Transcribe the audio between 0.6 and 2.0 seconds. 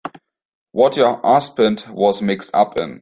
What your husband